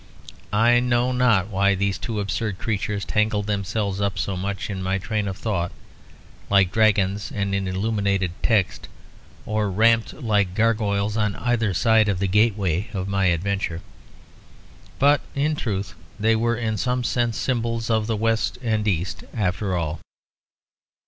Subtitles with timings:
[0.51, 4.97] I know not why these two absurd creatures tangled themselves up so much in my
[4.97, 5.71] train of thought,
[6.49, 8.87] like dragons in an illuminated text;
[9.45, 13.81] or ramped like gargoyles on either side of the gateway of my adventure.
[14.97, 19.23] But in truth they were in some sense symbols of the West and the East
[19.35, 19.99] after all.